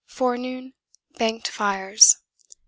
[0.07, 0.73] Forenoon,
[1.19, 2.17] banked fires.